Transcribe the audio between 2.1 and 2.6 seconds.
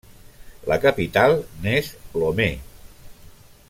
Lomé.